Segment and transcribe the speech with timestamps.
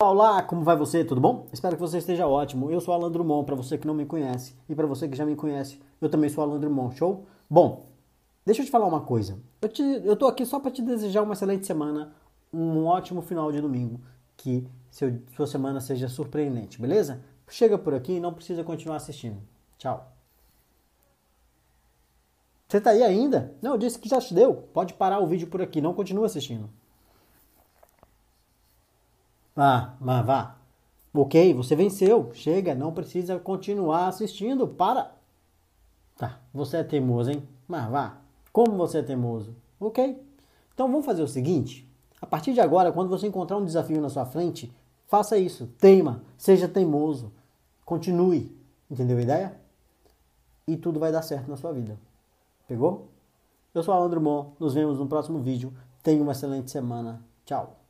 [0.00, 1.04] Olá, como vai você?
[1.04, 1.48] Tudo bom?
[1.52, 2.70] Espero que você esteja ótimo.
[2.70, 4.54] Eu sou Alan Drummond, para você que não me conhece.
[4.68, 7.26] E para você que já me conhece, eu também sou Alan Drummond, show?
[7.50, 7.88] Bom,
[8.46, 9.40] deixa eu te falar uma coisa.
[9.60, 12.14] Eu, te, eu tô aqui só para te desejar uma excelente semana,
[12.52, 14.00] um ótimo final de domingo,
[14.36, 17.20] que seu, sua semana seja surpreendente, beleza?
[17.48, 19.42] Chega por aqui e não precisa continuar assistindo.
[19.78, 20.12] Tchau.
[22.68, 23.52] Você tá aí ainda?
[23.60, 24.54] Não, eu disse que já te deu.
[24.72, 26.70] Pode parar o vídeo por aqui, não continua assistindo.
[29.60, 30.56] Ah, mas vá.
[31.12, 32.30] Ok, você venceu.
[32.32, 34.68] Chega, não precisa continuar assistindo.
[34.68, 35.10] Para.
[36.16, 37.42] Tá, você é teimoso, hein?
[37.66, 38.18] Mas vá.
[38.52, 39.52] Como você é teimoso?
[39.80, 40.24] Ok.
[40.72, 41.88] Então vamos fazer o seguinte.
[42.22, 44.72] A partir de agora, quando você encontrar um desafio na sua frente,
[45.08, 45.66] faça isso.
[45.78, 47.32] Teima, seja teimoso.
[47.84, 48.56] Continue.
[48.88, 49.60] Entendeu a ideia?
[50.68, 51.98] E tudo vai dar certo na sua vida.
[52.68, 53.08] Pegou?
[53.74, 54.50] Eu sou Alan Drummond.
[54.60, 55.72] Nos vemos no próximo vídeo.
[56.00, 57.20] Tenha uma excelente semana.
[57.44, 57.87] Tchau.